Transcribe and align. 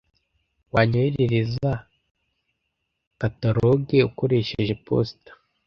Wanyoherereza 0.73 1.71
kataloge 3.19 3.97
ukoresheje 4.09 4.73
posita? 4.85 5.31